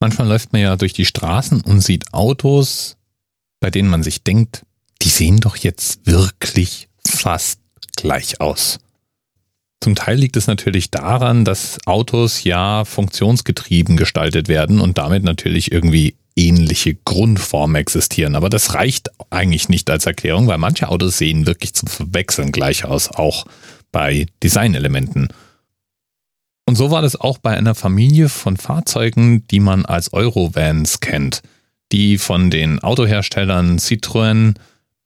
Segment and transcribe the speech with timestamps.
[0.00, 2.96] Manchmal läuft man ja durch die Straßen und sieht Autos,
[3.60, 4.64] bei denen man sich denkt,
[5.02, 7.60] die sehen doch jetzt wirklich fast
[7.96, 8.78] gleich aus.
[9.82, 15.72] Zum Teil liegt es natürlich daran, dass Autos ja funktionsgetrieben gestaltet werden und damit natürlich
[15.72, 18.36] irgendwie ähnliche Grundformen existieren.
[18.36, 22.84] Aber das reicht eigentlich nicht als Erklärung, weil manche Autos sehen wirklich zum Verwechseln gleich
[22.84, 23.46] aus, auch
[23.90, 25.28] bei Designelementen.
[26.70, 31.42] Und so war das auch bei einer Familie von Fahrzeugen, die man als Eurovans kennt,
[31.90, 34.54] die von den Autoherstellern Citroën,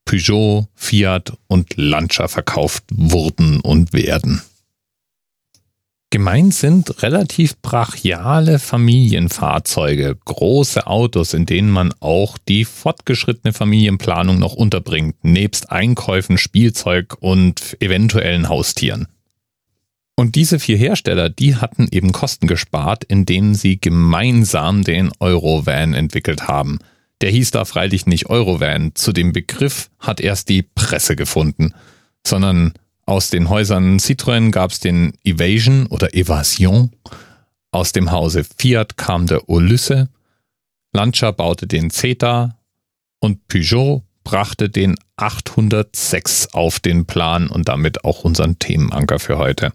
[0.05, 4.43] Peugeot, Fiat und Lancia verkauft wurden und werden.
[6.11, 14.53] Gemeint sind relativ brachiale Familienfahrzeuge, große Autos, in denen man auch die fortgeschrittene Familienplanung noch
[14.53, 19.07] unterbringt, nebst Einkäufen, Spielzeug und eventuellen Haustieren.
[20.15, 26.47] Und diese vier Hersteller, die hatten eben Kosten gespart, indem sie gemeinsam den Eurovan entwickelt
[26.47, 26.79] haben.
[27.21, 31.73] Der hieß da freilich nicht Eurovan, zu dem Begriff hat erst die Presse gefunden,
[32.25, 32.73] sondern
[33.05, 36.91] aus den Häusern Citroën gab es den Evasion oder Evasion,
[37.71, 40.09] aus dem Hause Fiat kam der Olysse,
[40.93, 42.57] Lancia baute den Zeta
[43.19, 49.71] und Peugeot brachte den 806 auf den Plan und damit auch unseren Themenanker für heute.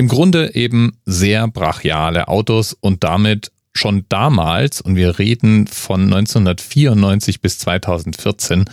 [0.00, 7.40] Im Grunde eben sehr brachiale Autos und damit schon damals, und wir reden von 1994
[7.40, 8.70] bis 2014,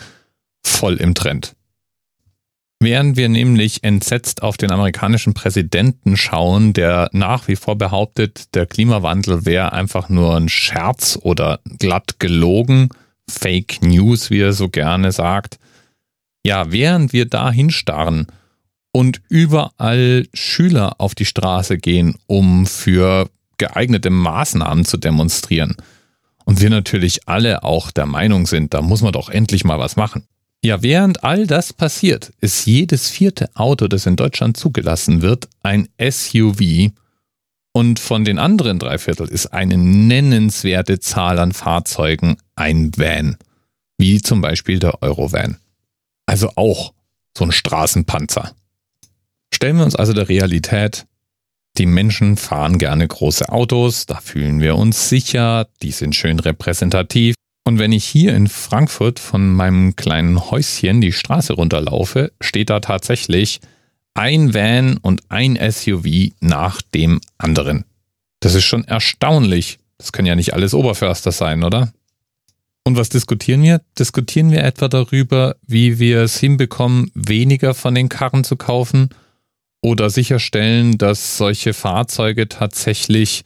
[0.64, 1.56] voll im Trend.
[2.80, 8.68] Während wir nämlich entsetzt auf den amerikanischen Präsidenten schauen, der nach wie vor behauptet, der
[8.68, 12.90] Klimawandel wäre einfach nur ein Scherz oder glatt gelogen,
[13.28, 15.58] Fake News, wie er so gerne sagt.
[16.46, 18.28] Ja, während wir da hinstarren
[18.96, 25.76] und überall Schüler auf die Straße gehen, um für geeignete Maßnahmen zu demonstrieren.
[26.46, 29.98] Und wir natürlich alle auch der Meinung sind, da muss man doch endlich mal was
[29.98, 30.24] machen.
[30.64, 35.90] Ja, während all das passiert, ist jedes vierte Auto, das in Deutschland zugelassen wird, ein
[36.00, 36.94] SUV
[37.74, 43.36] und von den anderen drei Viertel ist eine nennenswerte Zahl an Fahrzeugen ein Van,
[43.98, 45.58] wie zum Beispiel der Eurovan.
[46.28, 46.94] Also auch
[47.38, 48.53] so ein Straßenpanzer.
[49.53, 51.06] Stellen wir uns also der Realität,
[51.78, 57.35] die Menschen fahren gerne große Autos, da fühlen wir uns sicher, die sind schön repräsentativ.
[57.66, 62.79] Und wenn ich hier in Frankfurt von meinem kleinen Häuschen die Straße runterlaufe, steht da
[62.79, 63.59] tatsächlich
[64.13, 67.83] ein Van und ein SUV nach dem anderen.
[68.39, 69.79] Das ist schon erstaunlich.
[69.97, 71.91] Das können ja nicht alles Oberförster sein, oder?
[72.85, 73.81] Und was diskutieren wir?
[73.97, 79.09] Diskutieren wir etwa darüber, wie wir es hinbekommen, weniger von den Karren zu kaufen
[79.85, 83.44] oder sicherstellen, dass solche Fahrzeuge tatsächlich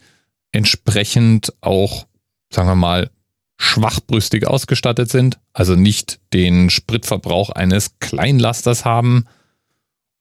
[0.52, 2.06] entsprechend auch,
[2.50, 3.10] sagen wir mal,
[3.58, 9.26] schwachbrüstig ausgestattet sind, also nicht den Spritverbrauch eines Kleinlasters haben?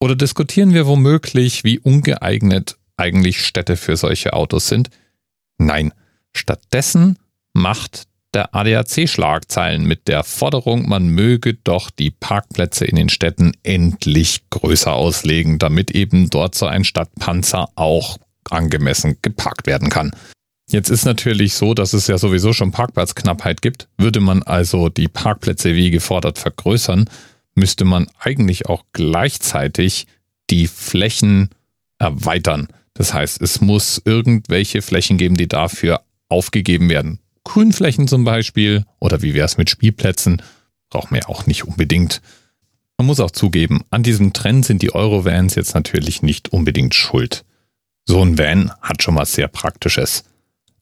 [0.01, 4.89] Oder diskutieren wir womöglich, wie ungeeignet eigentlich Städte für solche Autos sind?
[5.57, 5.93] Nein,
[6.35, 7.17] stattdessen
[7.53, 13.53] macht der ADAC Schlagzeilen mit der Forderung, man möge doch die Parkplätze in den Städten
[13.63, 18.17] endlich größer auslegen, damit eben dort so ein Stadtpanzer auch
[18.49, 20.11] angemessen geparkt werden kann.
[20.69, 23.87] Jetzt ist natürlich so, dass es ja sowieso schon Parkplatzknappheit gibt.
[23.97, 27.09] Würde man also die Parkplätze wie gefordert vergrößern,
[27.55, 30.05] müsste man eigentlich auch gleichzeitig
[30.51, 31.49] die Flächen
[31.97, 32.67] erweitern.
[32.93, 37.19] Das heißt, es muss irgendwelche Flächen geben, die dafür aufgegeben werden.
[37.49, 40.43] Grünflächen zum Beispiel oder wie wäre es mit Spielplätzen,
[40.91, 42.21] brauchen wir auch nicht unbedingt.
[42.99, 47.45] Man muss auch zugeben, an diesem Trend sind die Eurovans jetzt natürlich nicht unbedingt schuld.
[48.05, 50.25] So ein Van hat schon was sehr Praktisches.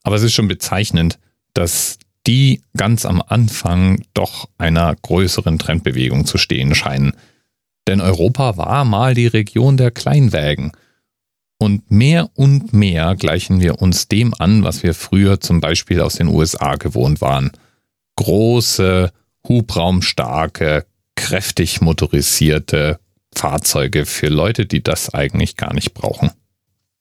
[0.02, 1.18] Aber es ist schon bezeichnend,
[1.54, 7.14] dass die ganz am Anfang doch einer größeren Trendbewegung zu stehen scheinen.
[7.86, 10.72] Denn Europa war mal die Region der Kleinwägen–
[11.58, 16.14] und mehr und mehr gleichen wir uns dem an, was wir früher zum Beispiel aus
[16.14, 17.50] den USA gewohnt waren.
[18.16, 19.12] Große,
[19.46, 23.00] hubraumstarke, kräftig motorisierte
[23.34, 26.30] Fahrzeuge für Leute, die das eigentlich gar nicht brauchen.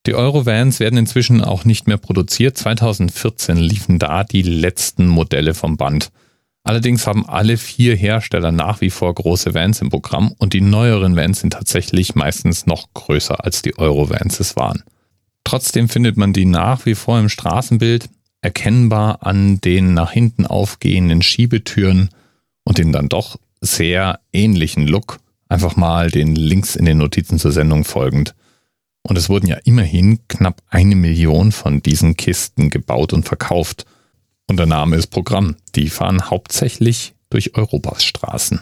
[0.05, 2.57] Die Eurovans werden inzwischen auch nicht mehr produziert.
[2.57, 6.11] 2014 liefen da die letzten Modelle vom Band.
[6.67, 11.15] Allerdings haben alle vier Hersteller nach wie vor große Vans im Programm und die neueren
[11.15, 14.83] Vans sind tatsächlich meistens noch größer als die Euro-Vans es waren.
[15.45, 18.09] Trotzdem findet man die nach wie vor im Straßenbild
[18.41, 22.09] erkennbar an den nach hinten aufgehenden Schiebetüren
[22.65, 25.21] und den dann doch sehr ähnlichen Look.
[25.47, 28.35] Einfach mal den Links in den Notizen zur Sendung folgend.
[29.03, 33.85] Und es wurden ja immerhin knapp eine Million von diesen Kisten gebaut und verkauft.
[34.49, 35.57] Und der Name ist Programm.
[35.75, 38.61] Die fahren hauptsächlich durch Europas Straßen.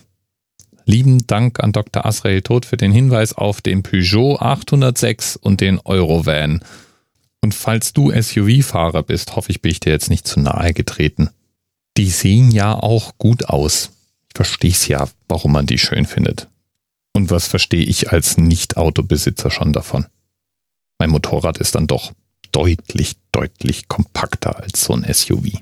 [0.86, 2.06] Lieben Dank an Dr.
[2.06, 6.64] Asrael Tod für den Hinweis auf den Peugeot 806 und den Eurovan.
[7.42, 11.30] Und falls du SUV-Fahrer bist, hoffe ich, bin ich dir jetzt nicht zu nahe getreten.
[11.98, 13.92] Die sehen ja auch gut aus.
[14.30, 16.50] Ich verstehe es ja, warum man die schön findet.
[17.14, 20.06] Und was verstehe ich als Nicht-Autobesitzer schon davon?
[21.00, 22.12] Mein Motorrad ist dann doch
[22.52, 25.62] deutlich, deutlich kompakter als so ein SUV.